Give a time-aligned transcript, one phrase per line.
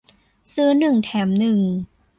[0.53, 1.59] ซื้อหนึ่งแถมหนึ่ง